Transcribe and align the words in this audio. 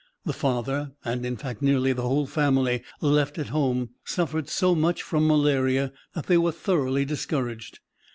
The 0.25 0.33
father 0.33 0.93
and, 1.05 1.27
in 1.27 1.37
fact, 1.37 1.61
nearly 1.61 1.93
the 1.93 2.01
whole 2.01 2.25
family 2.25 2.81
left 3.01 3.37
at 3.37 3.49
home 3.49 3.91
suffered 4.03 4.49
so 4.49 4.73
much 4.73 5.03
from 5.03 5.27
malaria 5.27 5.93
that 6.15 6.25
they 6.25 6.39
were 6.39 6.51
thoroughly 6.51 7.05
discouraged. 7.05 7.77